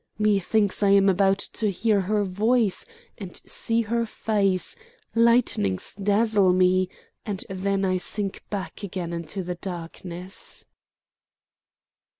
Methinks 0.17 0.81
I 0.81 0.89
am 0.89 1.09
about 1.09 1.37
to 1.37 1.69
hear 1.69 2.01
her 2.01 2.23
voice, 2.23 2.87
and 3.19 3.39
see 3.45 3.81
her 3.81 4.07
face, 4.07 4.75
lightnings 5.13 5.93
dazzle 5.93 6.53
me 6.53 6.89
and 7.23 7.45
then 7.51 7.85
I 7.85 7.97
sink 7.97 8.41
back 8.49 8.81
again 8.81 9.13
into 9.13 9.43
the 9.43 9.53
darkness." 9.53 10.65